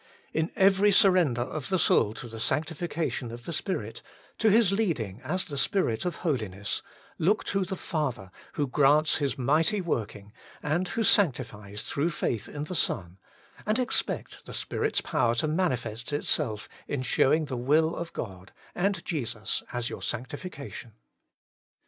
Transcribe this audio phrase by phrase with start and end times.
[0.33, 4.01] In every sur render of the soul to the sanctification of the Spirit,
[4.39, 6.81] to His leading as the Spirit of Holiness,
[7.19, 10.33] look to the Father who grants His mighty working,
[10.63, 13.19] and who sanctifies through faith in the Son,
[13.63, 19.05] and expect the Spirit's power to manifest itself in showing the will of God, and
[19.05, 20.93] Jesus as your Sanctification.